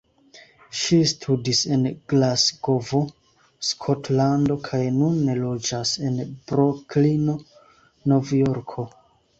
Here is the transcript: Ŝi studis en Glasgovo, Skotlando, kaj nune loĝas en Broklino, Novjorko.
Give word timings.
Ŝi 0.77 0.97
studis 1.11 1.59
en 1.75 1.83
Glasgovo, 2.13 3.03
Skotlando, 3.69 4.59
kaj 4.71 4.83
nune 4.99 5.37
loĝas 5.45 5.95
en 6.11 6.19
Broklino, 6.33 7.39
Novjorko. 8.15 8.93